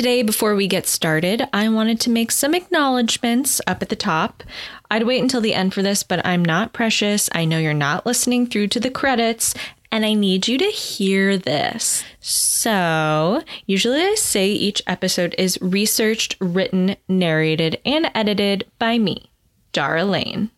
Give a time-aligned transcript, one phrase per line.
[0.00, 4.42] Today, before we get started, I wanted to make some acknowledgments up at the top.
[4.90, 7.28] I'd wait until the end for this, but I'm not precious.
[7.34, 9.52] I know you're not listening through to the credits,
[9.92, 12.02] and I need you to hear this.
[12.18, 19.30] So, usually I say each episode is researched, written, narrated, and edited by me,
[19.72, 20.50] Dara Lane.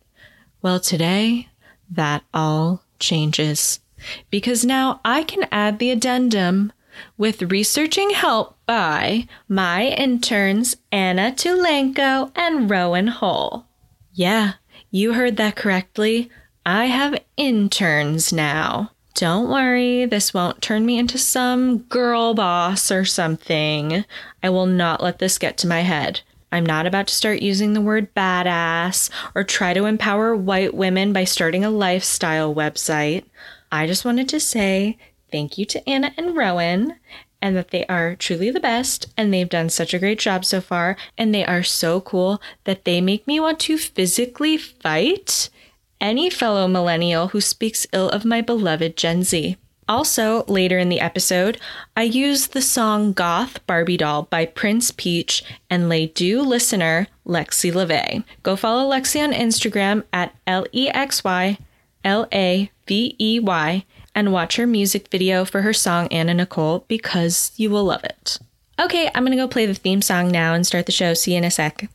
[0.62, 1.48] Well, today,
[1.90, 3.80] that all changes
[4.30, 6.72] because now I can add the addendum
[7.16, 13.68] with researching help by my interns Anna Tulenko and Rowan Hull.
[14.12, 14.54] Yeah,
[14.90, 16.30] you heard that correctly.
[16.64, 18.90] I have interns now.
[19.14, 24.04] Don't worry, this won't turn me into some girl boss or something.
[24.42, 26.20] I will not let this get to my head.
[26.50, 31.12] I'm not about to start using the word badass or try to empower white women
[31.12, 33.24] by starting a lifestyle website.
[33.70, 34.98] I just wanted to say
[35.32, 36.96] thank you to Anna and Rowan
[37.40, 40.60] and that they are truly the best and they've done such a great job so
[40.60, 45.50] far and they are so cool that they make me want to physically fight
[46.00, 49.56] any fellow millennial who speaks ill of my beloved Gen Z.
[49.88, 51.60] Also, later in the episode,
[51.96, 57.72] I use the song Goth Barbie Doll by Prince Peach and Les Deux listener Lexi
[57.72, 58.24] LeVay.
[58.42, 61.58] Go follow Lexi on Instagram at L E X Y
[62.04, 63.84] L A V E Y
[64.14, 68.38] and watch her music video for her song Anna Nicole because you will love it.
[68.80, 71.14] Okay, I'm gonna go play the theme song now and start the show.
[71.14, 71.88] See you in a sec.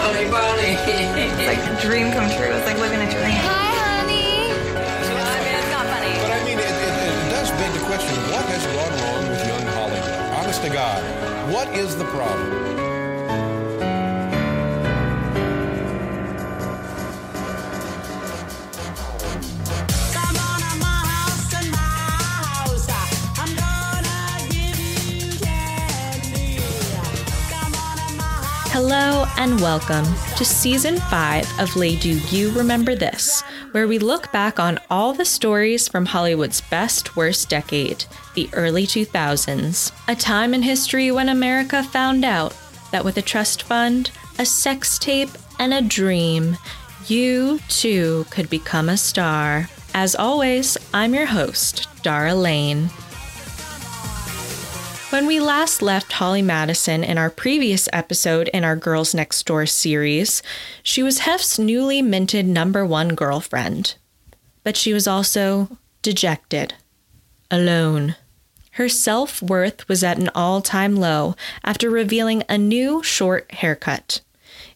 [0.00, 0.76] Honey bunny.
[0.88, 2.52] It's like a dream come true.
[2.54, 3.36] It's like living a dream.
[3.44, 4.52] Hi, honey.
[6.22, 9.46] But I mean, it, it, it does beg the question what has gone wrong with
[9.46, 10.12] young Hollywood?
[10.38, 11.02] Honest to God,
[11.52, 12.77] what is the problem?
[29.38, 30.04] And welcome
[30.36, 35.14] to season five of Lay Do You Remember This, where we look back on all
[35.14, 38.04] the stories from Hollywood's best worst decade,
[38.34, 42.52] the early 2000s, a time in history when America found out
[42.90, 45.30] that with a trust fund, a sex tape,
[45.60, 46.56] and a dream,
[47.06, 49.68] you too could become a star.
[49.94, 52.90] As always, I'm your host, Dara Lane.
[55.10, 59.64] When we last left Holly Madison in our previous episode in our Girls Next Door
[59.66, 60.42] series,
[60.82, 63.94] she was Hef's newly minted number one girlfriend.
[64.64, 66.74] But she was also dejected,
[67.50, 68.16] alone.
[68.72, 74.20] Her self worth was at an all time low after revealing a new short haircut.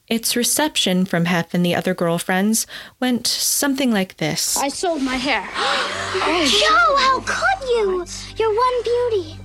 [0.08, 2.66] Its reception from Hef and the other girlfriends
[3.00, 4.56] went something like this.
[4.56, 5.48] I sold my hair.
[6.14, 8.04] Oh, Jo, how could you?
[8.36, 9.38] You're one beauty.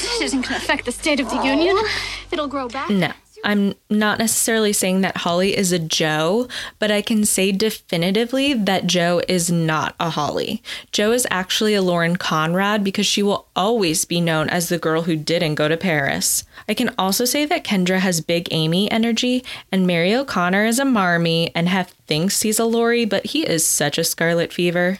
[0.00, 1.76] This isn't going to affect the State of the Union.
[1.78, 1.88] Oh.
[2.32, 2.88] It'll grow back.
[2.88, 3.12] No,
[3.46, 6.48] I'm not necessarily saying that Holly is a Jo,
[6.80, 10.64] but I can say definitively that Jo is not a Holly.
[10.90, 15.02] Jo is actually a Lauren Conrad because she will always be known as the girl
[15.02, 16.42] who didn't go to Paris.
[16.68, 20.84] I can also say that Kendra has big Amy energy, and Mary O'Connor is a
[20.84, 24.98] Marmee, and Hef thinks he's a Laurie, but he is such a Scarlet Fever.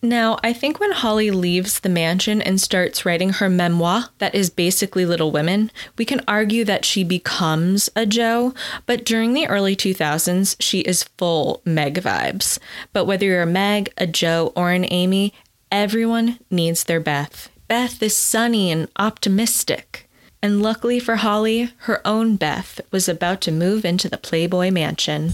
[0.00, 4.48] Now, I think when Holly leaves the mansion and starts writing her memoir, that is
[4.48, 8.54] basically Little Women, we can argue that she becomes a Jo,
[8.86, 12.60] but during the early 2000s, she is full Meg vibes.
[12.92, 15.34] But whether you're a Meg, a Jo, or an Amy,
[15.72, 17.48] everyone needs their Beth.
[17.66, 20.08] Beth is sunny and optimistic.
[20.40, 25.32] And luckily for Holly, her own Beth was about to move into the Playboy Mansion.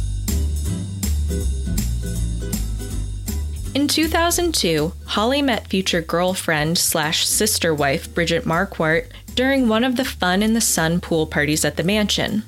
[3.75, 10.05] In 2002, Holly met future girlfriend slash sister wife Bridget Marquardt during one of the
[10.05, 12.45] Fun in the Sun pool parties at the mansion.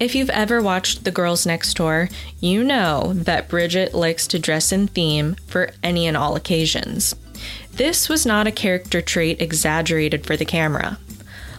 [0.00, 2.08] If you've ever watched The Girls Next Door,
[2.40, 7.14] you know that Bridget likes to dress in theme for any and all occasions.
[7.72, 10.98] This was not a character trait exaggerated for the camera.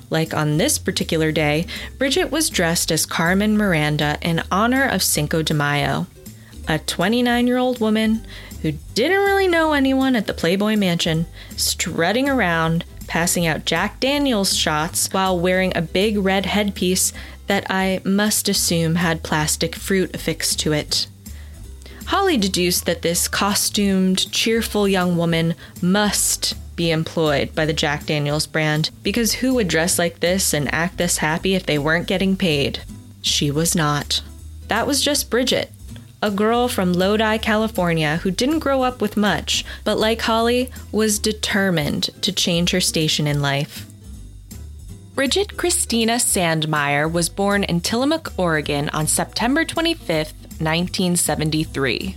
[0.10, 1.68] Like on this particular day,
[2.00, 6.08] Bridget was dressed as Carmen Miranda in honor of Cinco de Mayo.
[6.68, 8.26] A 29 year old woman
[8.62, 11.26] who didn't really know anyone at the Playboy Mansion,
[11.56, 17.14] strutting around, passing out Jack Daniels shots while wearing a big red headpiece
[17.48, 21.08] that I must assume had plastic fruit affixed to it.
[22.08, 28.48] Holly deduced that this costumed, cheerful young woman must be employed by the Jack Daniels
[28.48, 32.38] brand because who would dress like this and act this happy if they weren't getting
[32.38, 32.82] paid?
[33.22, 34.22] She was not.
[34.68, 35.72] That was just Bridget,
[36.22, 41.20] a girl from Lodi, California, who didn't grow up with much, but like Holly, was
[41.20, 43.86] determined to change her station in life.
[45.16, 52.16] Bridget Christina Sandmeyer was born in Tillamook, Oregon on September 25th, 1973.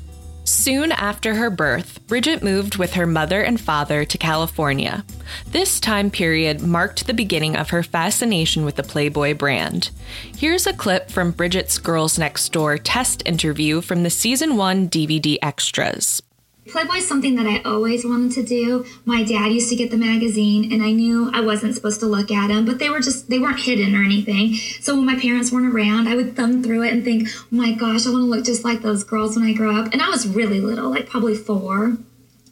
[0.51, 5.05] Soon after her birth, Bridget moved with her mother and father to California.
[5.47, 9.91] This time period marked the beginning of her fascination with the Playboy brand.
[10.37, 15.39] Here's a clip from Bridget's Girls Next Door test interview from the season 1 DVD
[15.41, 16.21] extras.
[16.69, 18.85] Playboy's something that I always wanted to do.
[19.05, 22.31] My dad used to get the magazine and I knew I wasn't supposed to look
[22.31, 24.55] at them, but they were just, they weren't hidden or anything.
[24.81, 27.73] So when my parents weren't around, I would thumb through it and think, oh my
[27.73, 29.93] gosh, I want to look just like those girls when I grow up.
[29.93, 31.97] And I was really little, like probably four.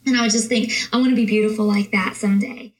[0.06, 2.72] And I would just think, I want to be beautiful like that someday.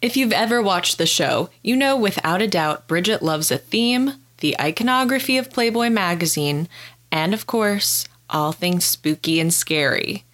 [0.00, 4.12] If you've ever watched the show, you know without a doubt Bridget loves a theme,
[4.38, 6.68] the iconography of Playboy magazine,
[7.10, 10.24] and of course, all things spooky and scary.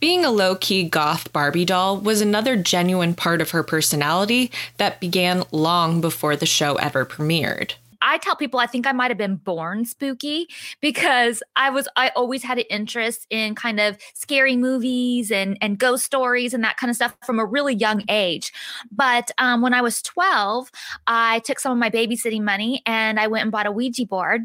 [0.00, 5.00] Being a low key goth Barbie doll was another genuine part of her personality that
[5.00, 7.72] began long before the show ever premiered.
[8.00, 10.46] I tell people I think I might have been born spooky
[10.80, 15.78] because I was I always had an interest in kind of scary movies and and
[15.78, 18.52] ghost stories and that kind of stuff from a really young age.
[18.92, 20.70] But um, when I was 12,
[21.08, 24.42] I took some of my babysitting money and I went and bought a Ouija board.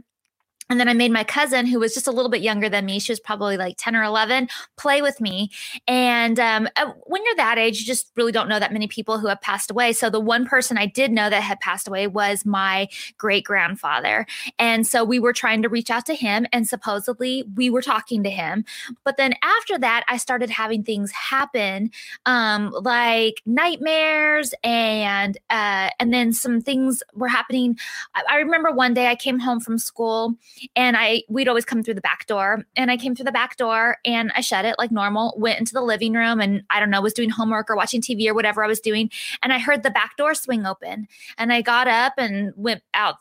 [0.73, 2.97] And then I made my cousin, who was just a little bit younger than me,
[2.97, 5.51] she was probably like 10 or 11, play with me.
[5.87, 9.19] And um, uh, when you're that age, you just really don't know that many people
[9.19, 9.93] who have passed away.
[9.93, 12.87] So the one person I did know that had passed away was my
[13.19, 14.25] great grandfather.
[14.57, 18.23] And so we were trying to reach out to him, and supposedly we were talking
[18.23, 18.65] to him.
[19.03, 21.91] But then after that, I started having things happen,
[22.25, 27.77] um, like nightmares, and uh, and then some things were happening.
[28.15, 30.35] I, I remember one day I came home from school
[30.75, 33.57] and I we'd always come through the back door and I came through the back
[33.57, 36.89] door and I shut it like normal went into the living room and I don't
[36.89, 39.09] know was doing homework or watching TV or whatever I was doing
[39.41, 41.07] and I heard the back door swing open
[41.37, 43.17] and I got up and went out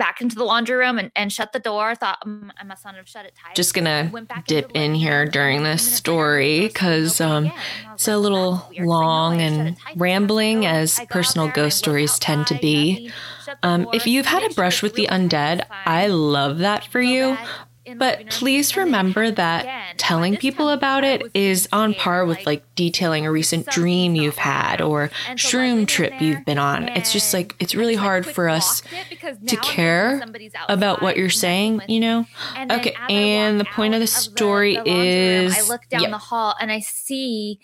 [0.00, 2.96] back into the laundry room and, and shut the door thought um, I must not
[2.96, 6.58] have shut it tight Just gonna Went back into dip in here during this story
[6.58, 7.52] swung because um, again.
[7.54, 11.00] And I was it's a little "That's weird," 'cause I know long and rambling as
[11.10, 12.92] personal out there and I ghost stories tend to be.
[12.92, 13.12] nothing,
[13.44, 15.64] shut the Um, if you've had a brush with the undead.
[15.86, 17.36] I love that for you.
[17.84, 19.94] That in the living But please and then it remember that again.
[19.96, 24.14] telling people about I it was is on par with like detailing a recent dream
[24.14, 26.88] you've had or And so shroom trip there you've been on.
[26.88, 29.62] It's just like it's really like, hard for us blocked it because to now I'm
[29.62, 30.22] thinking care
[30.68, 32.26] about what you're saying, you know?
[32.56, 36.02] And Okay, and the point of the story the laundry room, is I look down
[36.02, 36.10] yeah.
[36.10, 37.60] the hall and I see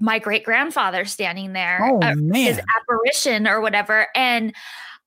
[0.00, 4.54] my great grandfather standing there, Oh, uh, his apparition or whatever, and.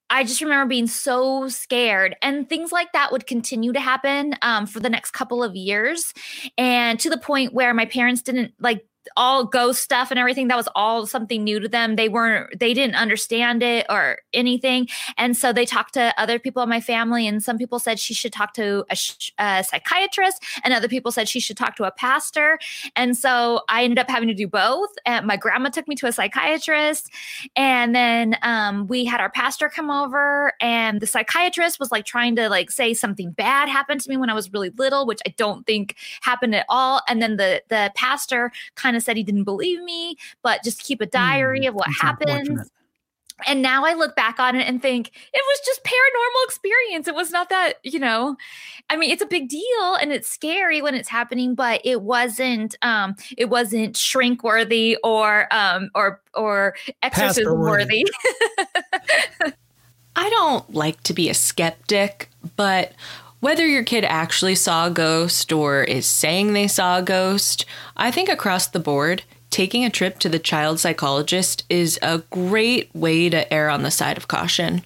[0.10, 4.68] I just remember being so scared, and things like that would continue to happen um,
[4.68, 6.14] for the next couple of years,
[6.58, 8.86] and to the point where my parents didn't like
[9.16, 11.96] all ghost stuff and everything that was all something new to them.
[11.96, 14.88] They weren't they didn't understand it or anything.
[15.18, 18.14] And so they talked to other people in my family and some people said she
[18.14, 18.98] should talk to a,
[19.40, 22.60] a psychiatrist and other people said she should talk to a pastor.
[22.96, 24.90] And so i ended up having to do both.
[25.06, 27.12] And my grandma took me to a psychiatrist
[27.56, 32.36] and then um, we had our pastor come over and the psychiatrist was like trying
[32.36, 35.34] to like say something bad happened to me when i was really little which i
[35.38, 37.02] don't think happened at all.
[37.08, 41.02] And then the the pastor kind of said he didn't believe me but just keep
[41.02, 42.72] a diary of what That's happens
[43.46, 47.08] and now I look back on it and think it was just paranormal experience.
[47.08, 48.38] It was not that, you know,
[48.90, 52.78] I mean, it's a big deal and it's scary when it's happening, but it wasn't
[52.82, 58.06] um it wasn't shrink worthy or um or or exorcism worthy.
[60.16, 62.94] I don't like to be a skeptic, but
[63.46, 67.64] whether your kid actually saw a ghost or is saying they saw a ghost,
[67.96, 69.22] I think across the board,
[69.52, 73.92] taking a trip to the child psychologist is a great way to err on the
[73.92, 74.82] side of caution.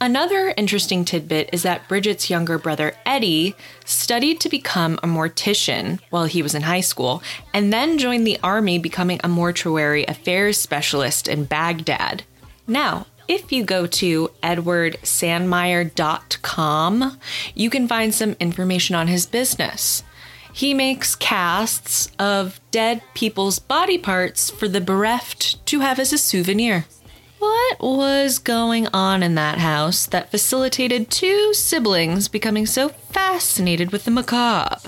[0.00, 3.54] Another interesting tidbit is that Bridget's younger brother Eddie
[3.84, 8.40] studied to become a mortician while he was in high school and then joined the
[8.42, 12.22] army becoming a mortuary affairs specialist in Baghdad.
[12.66, 17.18] Now, if you go to edwardsandmeyer.com,
[17.54, 20.02] you can find some information on his business.
[20.52, 26.18] He makes casts of dead people's body parts for the bereft to have as a
[26.18, 26.86] souvenir.
[27.38, 34.06] What was going on in that house that facilitated two siblings becoming so fascinated with
[34.06, 34.78] the macabre?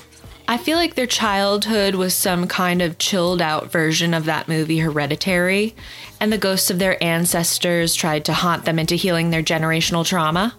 [0.51, 4.79] I feel like their childhood was some kind of chilled out version of that movie
[4.79, 5.77] Hereditary,
[6.21, 10.55] and the ghosts of their ancestors tried to haunt them into healing their generational trauma.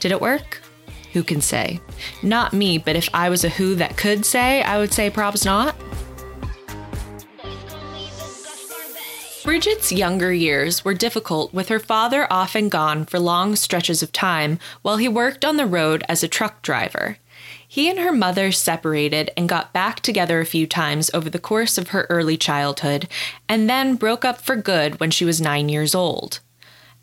[0.00, 0.62] Did it work?
[1.12, 1.80] Who can say?
[2.22, 5.44] Not me, but if I was a who that could say, I would say props
[5.44, 5.76] not.
[9.44, 14.58] Bridget's younger years were difficult with her father often gone for long stretches of time
[14.82, 17.18] while he worked on the road as a truck driver.
[17.72, 21.78] He and her mother separated and got back together a few times over the course
[21.78, 23.08] of her early childhood,
[23.48, 26.40] and then broke up for good when she was nine years old.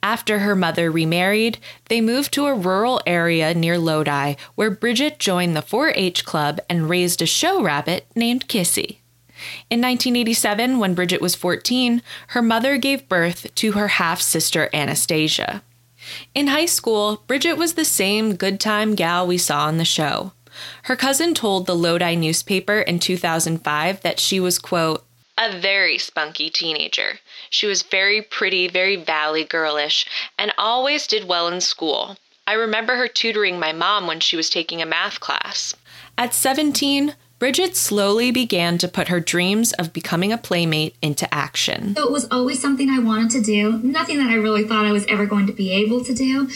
[0.03, 5.55] After her mother remarried, they moved to a rural area near Lodi where Bridget joined
[5.55, 8.99] the 4 H club and raised a show rabbit named Kissy.
[9.71, 15.63] In 1987, when Bridget was 14, her mother gave birth to her half sister Anastasia.
[16.35, 20.31] In high school, Bridget was the same good time gal we saw on the show.
[20.83, 25.05] Her cousin told the Lodi newspaper in 2005 that she was, quote,
[25.37, 27.19] a very spunky teenager.
[27.49, 30.05] She was very pretty, very valley girlish,
[30.37, 32.17] and always did well in school.
[32.45, 35.75] I remember her tutoring my mom when she was taking a math class.
[36.17, 41.95] At 17, Bridget slowly began to put her dreams of becoming a playmate into action.
[41.95, 44.91] So it was always something I wanted to do, nothing that I really thought I
[44.91, 46.49] was ever going to be able to do.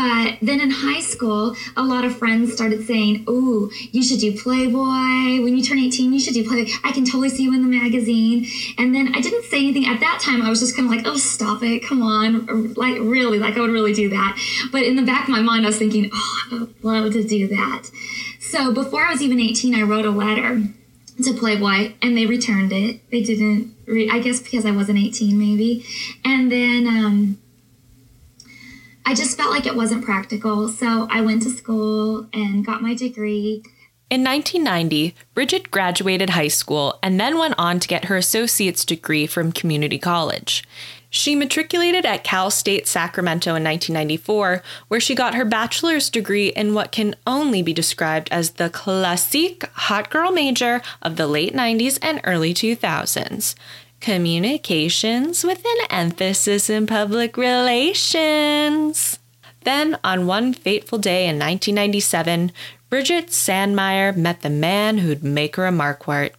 [0.00, 4.32] But then in high school, a lot of friends started saying, Ooh, you should do
[4.34, 5.44] Playboy.
[5.44, 6.70] When you turn 18, you should do Playboy.
[6.82, 8.46] I can totally see you in the magazine.
[8.78, 9.84] And then I didn't say anything.
[9.84, 11.84] At that time, I was just kind of like, Oh, stop it.
[11.84, 12.72] Come on.
[12.74, 14.40] Like, really, like I would really do that.
[14.72, 17.22] But in the back of my mind, I was thinking, Oh, I would love to
[17.22, 17.90] do that.
[18.40, 20.62] So before I was even 18, I wrote a letter
[21.24, 23.02] to Playboy and they returned it.
[23.10, 25.84] They didn't, re- I guess because I wasn't 18, maybe.
[26.24, 27.38] And then, um,
[29.06, 30.68] I just felt like it wasn't practical.
[30.68, 33.62] So I went to school and got my degree.
[34.10, 39.26] In 1990, Bridget graduated high school and then went on to get her associate's degree
[39.26, 40.64] from community college.
[41.10, 46.74] She matriculated at Cal State Sacramento in 1994, where she got her bachelor's degree in
[46.74, 51.98] what can only be described as the classic hot girl major of the late 90s
[52.00, 53.54] and early 2000s
[54.00, 59.18] communications with an emphasis in public relations.
[59.62, 62.52] Then, on one fateful day in 1997,
[62.88, 66.32] Bridget Sandmeyer met the man who'd make her a Marquardt.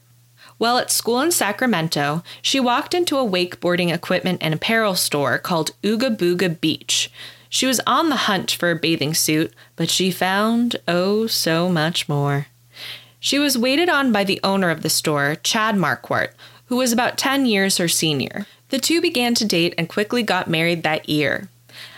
[0.57, 5.71] While at school in Sacramento, she walked into a wakeboarding equipment and apparel store called
[5.81, 7.11] Ooga Booga Beach.
[7.49, 12.07] She was on the hunt for a bathing suit, but she found oh so much
[12.07, 12.47] more.
[13.19, 16.31] She was waited on by the owner of the store, Chad Marquardt,
[16.71, 18.45] who was about 10 years her senior.
[18.69, 21.49] The two began to date and quickly got married that year.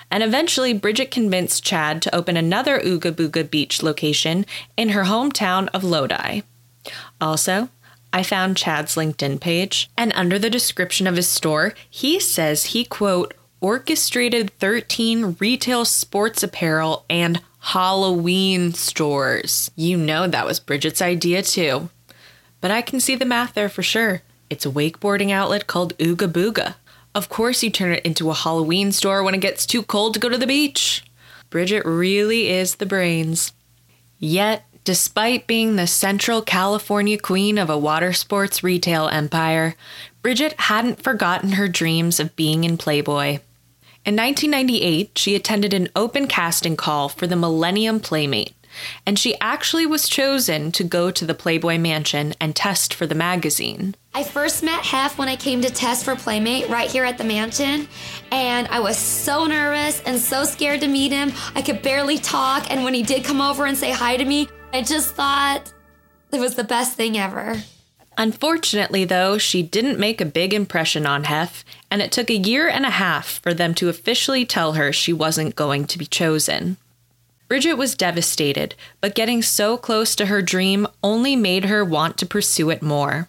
[0.10, 5.68] And eventually, Bridget convinced Chad to open another Ooga Booga Beach location in her hometown
[5.76, 6.42] of Lodi.
[7.22, 7.70] Also,
[8.12, 12.84] I found Chad's LinkedIn page, and under the description of his store, he says he,
[12.84, 19.70] quote, orchestrated 13 retail sports apparel and Halloween stores.
[19.76, 21.92] You know that was Bridget's idea too.
[22.60, 24.24] But I can see the math there for sure.
[24.54, 26.76] It's a wakeboarding outlet called Ooga Booga.
[27.16, 30.20] Of course, you turn it into a Halloween store when it gets too cold to
[30.20, 31.04] go to the beach.
[31.50, 33.52] Bridget really is the brains.
[34.20, 39.74] Yet, despite being the Central California queen of a water sports retail empire,
[40.22, 43.40] Bridget hadn't forgotten her dreams of being in Playboy.
[44.06, 48.54] In 1998, she attended an open casting call for the Millennium Playmate,
[49.06, 53.16] and she actually was chosen to go to the Playboy Mansion and test for the
[53.16, 53.96] magazine.
[54.14, 57.24] I first met Hef when I came to test for Playmate right here at the
[57.24, 57.88] mansion,
[58.32, 61.32] and I was so nervous and so scared to meet him.
[61.56, 64.48] I could barely talk, and when he did come over and say hi to me,
[64.72, 65.74] I just thought
[66.32, 67.64] it was the best thing ever.
[68.18, 72.68] Unfortunately, though, she didn't make a big impression on Hef, and it took a year
[72.68, 76.78] and a half for them to officially tell her she wasn't going to be chosen.
[77.54, 82.26] Bridget was devastated, but getting so close to her dream only made her want to
[82.26, 83.28] pursue it more.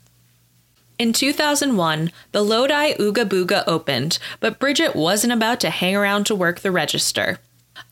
[0.98, 6.34] In 2001, the Lodi Ooga Booga opened, but Bridget wasn't about to hang around to
[6.34, 7.38] work the register.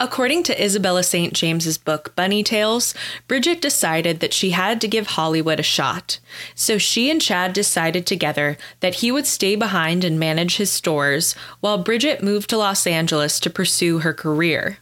[0.01, 1.35] According to Isabella St.
[1.35, 2.95] James's book Bunny Tales,
[3.29, 6.19] Bridget decided that she had to give Hollywood a shot.
[6.55, 11.35] So she and Chad decided together that he would stay behind and manage his stores
[11.61, 14.79] while Bridget moved to Los Angeles to pursue her career.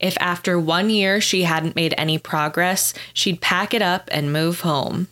[0.00, 4.60] If after one year she hadn't made any progress, she'd pack it up and move
[4.60, 5.08] home.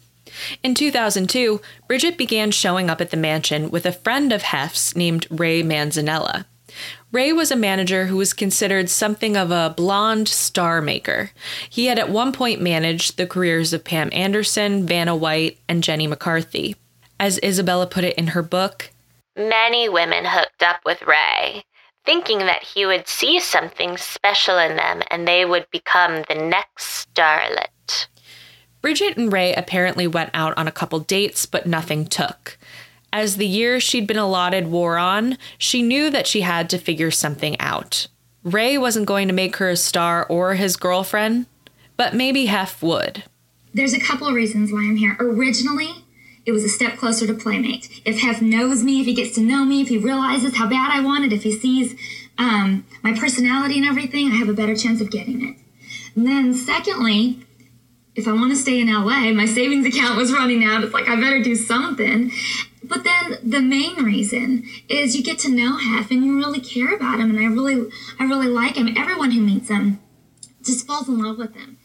[0.62, 5.27] In 2002, Bridget began showing up at the mansion with a friend of Hef's named
[5.31, 6.47] Ray Manzanella.
[7.11, 11.31] Ray was a manager who was considered something of a blonde star maker.
[11.69, 16.07] He had at one point managed the careers of Pam Anderson, Vanna White, and Jenny
[16.07, 16.77] McCarthy.
[17.21, 18.91] As Isabella put it in her book,
[19.37, 21.65] Many women hooked up with Ray.
[22.04, 27.09] Thinking that he would see something special in them and they would become the next
[27.14, 28.06] starlet.
[28.80, 32.59] Bridget and Ray apparently went out on a couple dates, but nothing took.
[33.12, 37.11] As the year she'd been allotted wore on, she knew that she had to figure
[37.11, 38.09] something out.
[38.42, 41.47] Ray wasn't going to make her a star or his girlfriend,
[41.97, 43.23] but maybe Hef would.
[43.73, 45.16] There's a couple of reasons why I'm here.
[45.21, 46.01] Originally,
[46.44, 48.02] it was a step closer to Playmate.
[48.04, 50.90] If Hef knows me, if he gets to know me, if he realizes how bad
[50.92, 51.94] I want it, if he sees
[52.38, 55.56] um, my personality and everything, I have a better chance of getting it.
[56.16, 57.46] And then, secondly,
[58.14, 60.84] if I want to stay in LA, my savings account was running out.
[60.84, 62.30] It's like I better do something.
[62.82, 66.94] But then the main reason is you get to know Hef and you really care
[66.94, 68.94] about him, and I really, I really like him.
[68.96, 70.00] Everyone who meets him
[70.62, 71.78] just falls in love with him.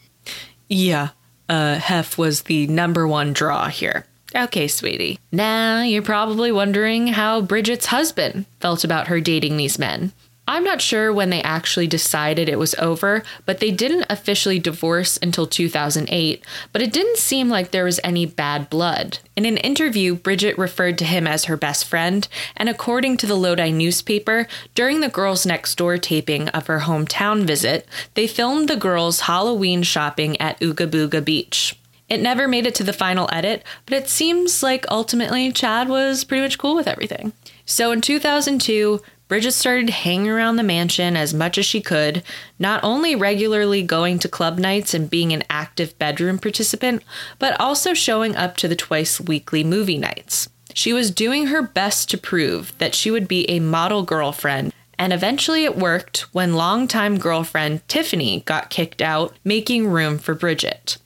[0.68, 1.10] Yeah,
[1.48, 4.06] uh, Hef was the number one draw here.
[4.34, 5.18] Okay, sweetie.
[5.32, 10.12] Now you're probably wondering how Bridget's husband felt about her dating these men.
[10.48, 15.18] I'm not sure when they actually decided it was over, but they didn't officially divorce
[15.20, 16.42] until 2008,
[16.72, 19.18] but it didn't seem like there was any bad blood.
[19.36, 23.36] In an interview, Bridget referred to him as her best friend, and according to the
[23.36, 28.76] Lodi newspaper, during the Girls Next Door taping of her hometown visit, they filmed the
[28.76, 31.77] girls Halloween shopping at Ooga Booga Beach.
[32.08, 36.24] It never made it to the final edit, but it seems like ultimately Chad was
[36.24, 37.32] pretty much cool with everything.
[37.66, 42.22] So in 2002, Bridget started hanging around the mansion as much as she could,
[42.58, 47.02] not only regularly going to club nights and being an active bedroom participant,
[47.38, 50.48] but also showing up to the twice weekly movie nights.
[50.72, 55.12] She was doing her best to prove that she would be a model girlfriend, and
[55.12, 60.96] eventually it worked when longtime girlfriend Tiffany got kicked out, making room for Bridget.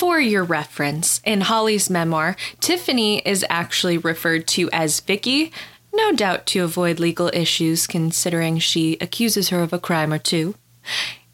[0.00, 5.52] For your reference, in Holly's memoir, Tiffany is actually referred to as Vicky,
[5.92, 10.54] no doubt to avoid legal issues considering she accuses her of a crime or two.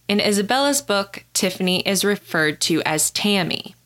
[0.08, 3.76] In Isabella's book, Tiffany is referred to as Tammy.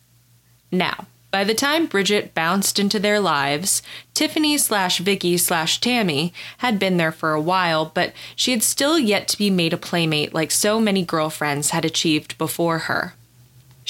[0.73, 3.83] Now, by the time Bridget bounced into their lives,
[4.15, 8.99] Tiffany slash Vicky slash Tammy had been there for a while, but she had still
[8.99, 13.13] yet to be made a playmate like so many girlfriends had achieved before her.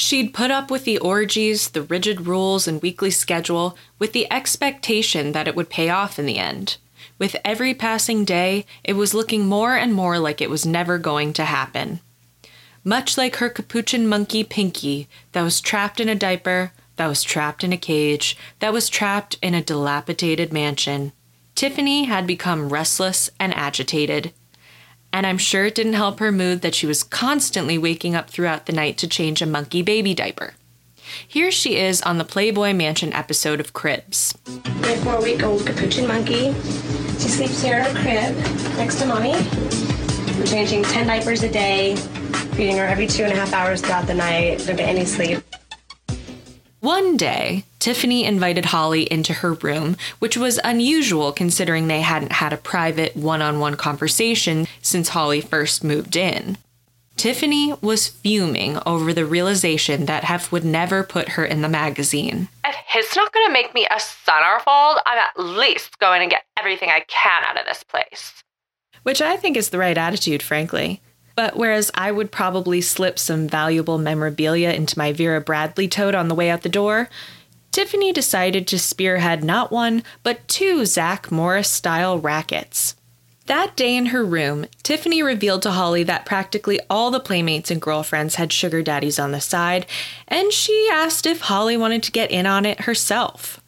[0.00, 5.32] She'd put up with the orgies, the rigid rules, and weekly schedule with the expectation
[5.32, 6.78] that it would pay off in the end.
[7.18, 11.34] With every passing day, it was looking more and more like it was never going
[11.34, 12.00] to happen.
[12.82, 17.62] Much like her capuchin monkey Pinky, that was trapped in a diaper, that was trapped
[17.62, 21.12] in a cage, that was trapped in a dilapidated mansion,
[21.54, 24.32] Tiffany had become restless and agitated
[25.12, 28.66] and I'm sure it didn't help her mood that she was constantly waking up throughout
[28.66, 30.54] the night to change a monkey baby diaper.
[31.26, 34.36] Here she is on the Playboy Mansion episode of Cribs.
[34.80, 36.52] My four week old capuchin monkey.
[37.18, 38.36] She sleeps here in her crib
[38.76, 39.34] next to mommy.
[39.34, 41.96] I'm changing 10 diapers a day,
[42.54, 44.64] feeding her every two and a half hours throughout the night.
[44.66, 45.42] Don't get any sleep.
[46.80, 52.54] One day, Tiffany invited Holly into her room, which was unusual considering they hadn't had
[52.54, 56.56] a private one on one conversation since Holly first moved in.
[57.18, 62.48] Tiffany was fuming over the realization that Hef would never put her in the magazine.
[62.64, 66.44] If he's not going to make me a centerfold, I'm at least going to get
[66.58, 68.42] everything I can out of this place.
[69.02, 71.02] Which I think is the right attitude, frankly.
[71.36, 76.28] But whereas I would probably slip some valuable memorabilia into my Vera Bradley tote on
[76.28, 77.08] the way out the door,
[77.72, 82.96] Tiffany decided to spearhead not one, but two Zach Morris style rackets.
[83.46, 87.80] That day in her room, Tiffany revealed to Holly that practically all the playmates and
[87.80, 89.86] girlfriends had sugar daddies on the side,
[90.28, 93.59] and she asked if Holly wanted to get in on it herself.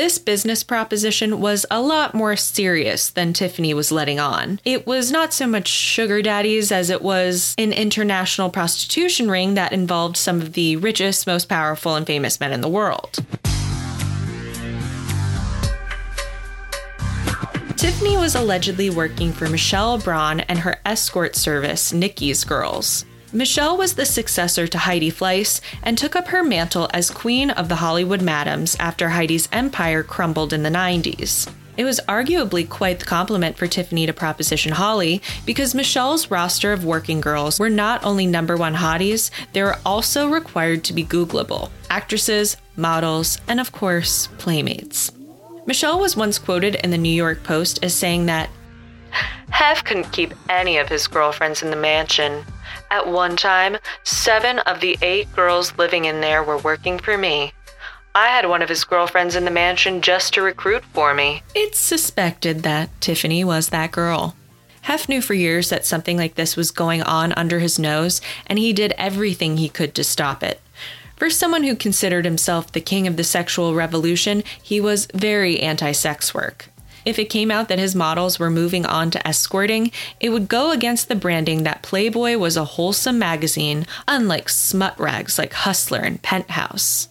[0.00, 4.58] This business proposition was a lot more serious than Tiffany was letting on.
[4.64, 9.74] It was not so much sugar daddies as it was an international prostitution ring that
[9.74, 13.18] involved some of the richest, most powerful, and famous men in the world.
[17.76, 23.04] Tiffany was allegedly working for Michelle Braun and her escort service, Nikki's Girls.
[23.32, 27.68] Michelle was the successor to Heidi Fleiss and took up her mantle as queen of
[27.68, 31.48] the Hollywood Madams after Heidi's empire crumbled in the 90s.
[31.76, 36.84] It was arguably quite the compliment for Tiffany to proposition Holly because Michelle's roster of
[36.84, 41.70] working girls were not only number one hotties, they were also required to be Googleable
[41.88, 45.12] actresses, models, and of course, playmates.
[45.66, 48.50] Michelle was once quoted in the New York Post as saying that
[49.50, 52.44] Hef couldn't keep any of his girlfriends in the mansion.
[52.90, 57.52] At one time, seven of the eight girls living in there were working for me.
[58.14, 61.42] I had one of his girlfriends in the mansion just to recruit for me.
[61.54, 64.34] It's suspected that Tiffany was that girl.
[64.82, 68.58] Hef knew for years that something like this was going on under his nose, and
[68.58, 70.60] he did everything he could to stop it.
[71.16, 75.92] For someone who considered himself the king of the sexual revolution, he was very anti
[75.92, 76.69] sex work.
[77.04, 80.70] If it came out that his models were moving on to escorting, it would go
[80.70, 86.22] against the branding that Playboy was a wholesome magazine, unlike smut rags like Hustler and
[86.22, 87.08] Penthouse.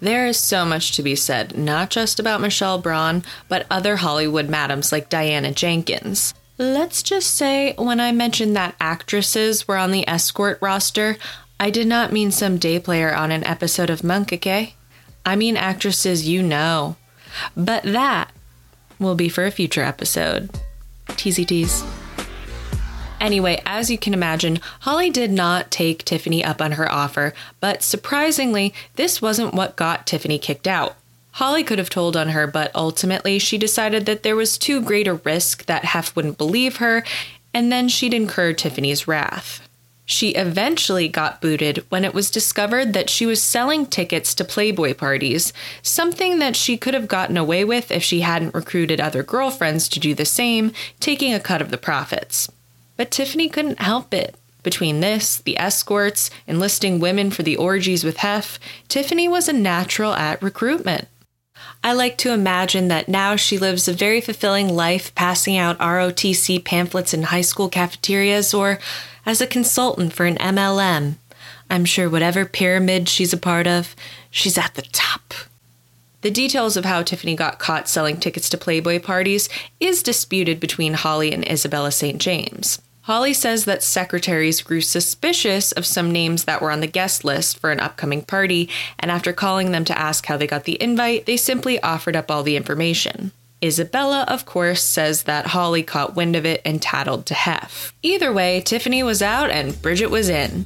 [0.00, 4.48] There is so much to be said, not just about Michelle Braun, but other Hollywood
[4.48, 6.32] madams like Diana Jenkins.
[6.56, 11.16] Let's just say, when I mentioned that actresses were on the escort roster,
[11.58, 14.74] I did not mean some day player on an episode of Monk, okay?
[15.24, 16.96] I mean actresses you know.
[17.56, 18.30] But that
[19.00, 20.50] will be for a future episode.
[21.08, 21.82] Teasy tease.
[23.20, 27.82] Anyway, as you can imagine, Holly did not take Tiffany up on her offer, but
[27.82, 30.96] surprisingly, this wasn't what got Tiffany kicked out.
[31.32, 35.06] Holly could have told on her, but ultimately she decided that there was too great
[35.06, 37.04] a risk that Hef wouldn't believe her,
[37.52, 39.68] and then she'd incur Tiffany's wrath.
[40.10, 44.94] She eventually got booted when it was discovered that she was selling tickets to Playboy
[44.94, 49.88] parties, something that she could have gotten away with if she hadn't recruited other girlfriends
[49.88, 52.50] to do the same, taking a cut of the profits.
[52.96, 54.34] But Tiffany couldn't help it.
[54.64, 60.14] Between this, the escorts, enlisting women for the orgies with Hef, Tiffany was a natural
[60.14, 61.06] at recruitment.
[61.84, 66.64] I like to imagine that now she lives a very fulfilling life passing out ROTC
[66.64, 68.80] pamphlets in high school cafeterias or
[69.30, 71.14] as a consultant for an MLM.
[71.70, 73.94] I'm sure whatever pyramid she's a part of,
[74.28, 75.34] she's at the top.
[76.22, 80.94] The details of how Tiffany got caught selling tickets to Playboy parties is disputed between
[80.94, 82.20] Holly and Isabella St.
[82.20, 82.82] James.
[83.02, 87.56] Holly says that secretaries grew suspicious of some names that were on the guest list
[87.56, 91.26] for an upcoming party, and after calling them to ask how they got the invite,
[91.26, 93.30] they simply offered up all the information.
[93.62, 97.92] Isabella, of course, says that Holly caught wind of it and tattled to Hef.
[98.02, 100.64] Either way, Tiffany was out and Bridget was in.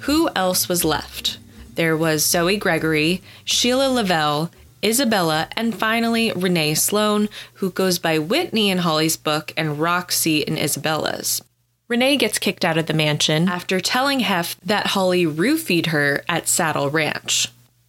[0.00, 1.38] Who else was left?
[1.74, 4.50] There was Zoe Gregory, Sheila Levell,
[4.84, 10.56] Isabella, and finally Renee Sloan, who goes by Whitney in Holly's book and Roxy in
[10.58, 11.42] Isabella's.
[11.88, 16.48] Renee gets kicked out of the mansion after telling Hef that Holly roofied her at
[16.48, 17.48] Saddle Ranch.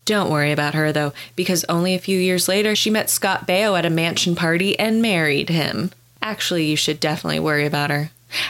[0.10, 3.78] Don't worry about her though, because only a few years later she met Scott Baio
[3.78, 5.92] at a mansion party and married him.
[6.20, 8.10] Actually, you should definitely worry about her.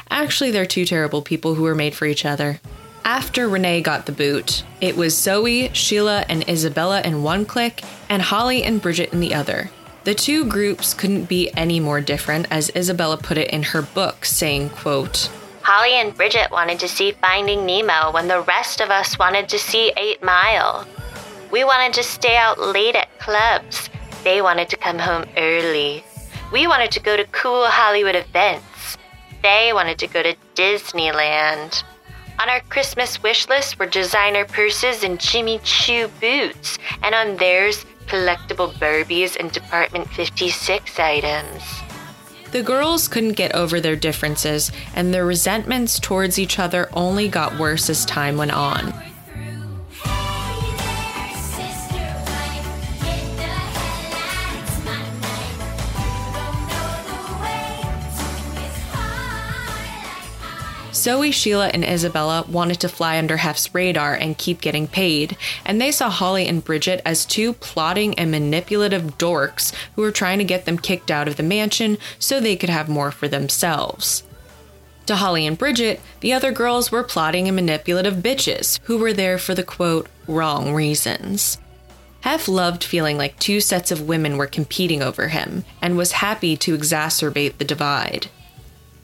[0.10, 2.62] Actually, they're two terrible people who were made for each other.
[3.04, 8.22] After Renee got the boot, it was Zoe, Sheila, and Isabella in one clique, and
[8.22, 9.70] Holly and Bridget in the other.
[10.06, 14.24] The two groups couldn't be any more different, as Isabella put it in her book,
[14.24, 15.30] saying, quote,
[15.64, 19.60] Holly and Bridget wanted to see Finding Nemo when the rest of us wanted to
[19.60, 20.88] see Eight Mile.
[21.52, 23.90] We wanted to stay out late at clubs.
[24.24, 26.04] They wanted to come home early.
[26.52, 28.98] We wanted to go to cool Hollywood events.
[29.42, 31.84] They wanted to go to Disneyland.
[32.40, 37.84] On our Christmas wish list were designer purses and Jimmy Choo boots, and on theirs,
[38.06, 41.64] collectible Barbies and Department 56 items.
[42.52, 47.60] The girls couldn't get over their differences, and their resentments towards each other only got
[47.60, 48.94] worse as time went on.
[61.10, 65.82] Zoe, Sheila, and Isabella wanted to fly under Hef's radar and keep getting paid, and
[65.82, 70.44] they saw Holly and Bridget as two plotting and manipulative dorks who were trying to
[70.44, 74.22] get them kicked out of the mansion so they could have more for themselves.
[75.08, 79.40] To Holly and Bridget, the other girls were plotting and manipulative bitches who were there
[79.40, 81.58] for the quote, wrong reasons.
[82.22, 86.56] Hef loved feeling like two sets of women were competing over him and was happy
[86.58, 88.28] to exacerbate the divide.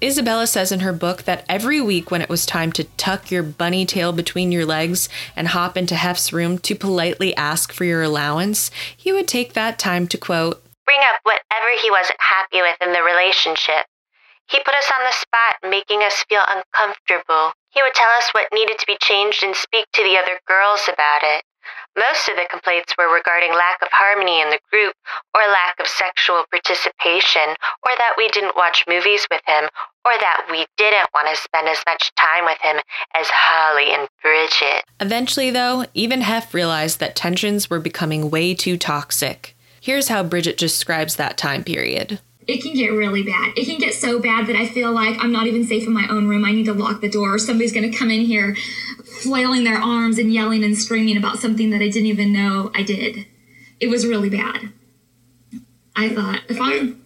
[0.03, 3.43] Isabella says in her book that every week when it was time to tuck your
[3.43, 8.03] bunny tail between your legs and hop into Hef's room to politely ask for your
[8.03, 12.75] allowance, he would take that time to quote, Bring up whatever he wasn't happy with
[12.81, 13.87] in the relationship.
[14.47, 17.53] He put us on the spot, making us feel uncomfortable.
[17.71, 20.87] He would tell us what needed to be changed and speak to the other girls
[20.91, 21.43] about it.
[21.95, 24.95] Most of the complaints were regarding lack of harmony in the group,
[25.33, 27.55] or lack of sexual participation,
[27.87, 29.69] or that we didn't watch movies with him,
[30.03, 32.77] or that we didn't want to spend as much time with him
[33.15, 34.83] as Holly and Bridget.
[34.99, 39.55] Eventually, though, even Hef realized that tensions were becoming way too toxic.
[39.79, 42.19] Here's how Bridget describes that time period.
[42.47, 43.53] It can get really bad.
[43.57, 46.07] It can get so bad that I feel like I'm not even safe in my
[46.09, 46.45] own room.
[46.45, 47.39] I need to lock the door.
[47.39, 48.55] Somebody's going to come in here
[49.21, 52.83] flailing their arms and yelling and screaming about something that I didn't even know I
[52.83, 53.25] did.
[53.79, 54.71] It was really bad.
[55.95, 57.01] I thought if I'm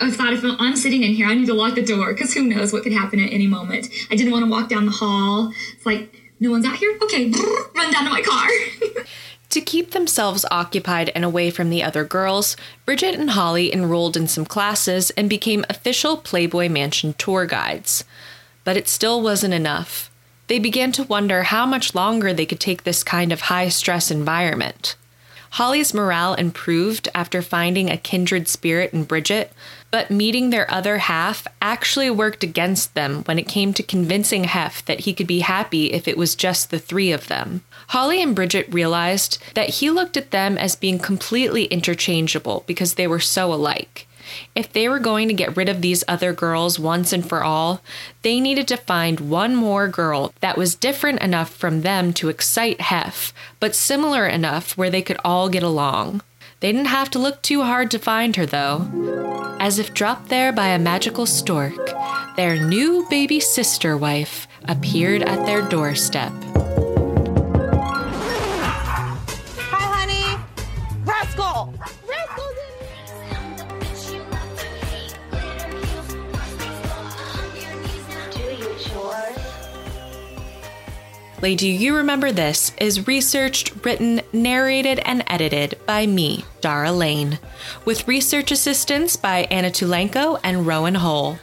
[0.00, 2.42] I thought if I'm sitting in here, I need to lock the door because who
[2.42, 3.86] knows what could happen at any moment.
[4.10, 5.52] I didn't want to walk down the hall.
[5.76, 6.98] It's like, no one's out here?
[7.02, 7.30] Okay,
[7.76, 9.04] run down to my car.
[9.50, 14.28] To keep themselves occupied and away from the other girls, Bridget and Holly enrolled in
[14.28, 18.04] some classes and became official Playboy Mansion tour guides.
[18.62, 20.09] But it still wasn't enough.
[20.50, 24.10] They began to wonder how much longer they could take this kind of high stress
[24.10, 24.96] environment.
[25.50, 29.52] Holly's morale improved after finding a kindred spirit in Bridget,
[29.92, 34.84] but meeting their other half actually worked against them when it came to convincing Hef
[34.86, 37.62] that he could be happy if it was just the three of them.
[37.90, 43.06] Holly and Bridget realized that he looked at them as being completely interchangeable because they
[43.06, 44.08] were so alike.
[44.54, 47.80] If they were going to get rid of these other girls once and for all,
[48.22, 52.80] they needed to find one more girl that was different enough from them to excite
[52.80, 56.22] Hef, but similar enough where they could all get along.
[56.60, 59.56] They didn't have to look too hard to find her, though.
[59.58, 61.74] As if dropped there by a magical stork,
[62.36, 66.32] their new baby sister wife appeared at their doorstep.
[81.42, 87.38] Lay Do You Remember This is researched, written, narrated, and edited by me, Dara Lane,
[87.86, 91.38] with research assistance by Anna Tulenko and Rowan Hull.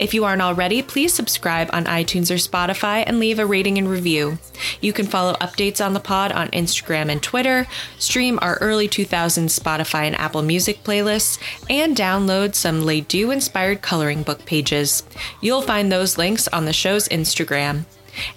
[0.00, 3.88] If you aren't already, please subscribe on iTunes or Spotify and leave a rating and
[3.88, 4.38] review.
[4.80, 9.56] You can follow updates on the pod on Instagram and Twitter, stream our early 2000s
[9.56, 11.38] Spotify and Apple Music playlists,
[11.70, 15.04] and download some Do inspired coloring book pages.
[15.40, 17.84] You'll find those links on the show's Instagram.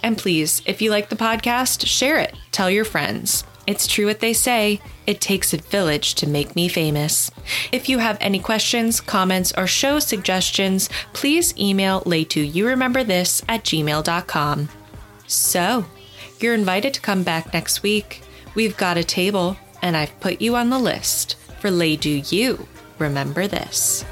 [0.02, 2.36] And please, if you like the podcast, share it.
[2.52, 3.44] Tell your friends.
[3.68, 7.30] It's true what they say it takes a village to make me famous.
[7.72, 14.70] If you have any questions, comments, or show suggestions, please email laytoyourememberthis at gmail.com.
[15.28, 15.86] So,
[16.40, 18.22] you're invited to come back next week.
[18.56, 22.68] We've got a table, and I've put you on the list for Lay Do You
[22.98, 24.04] Remember This.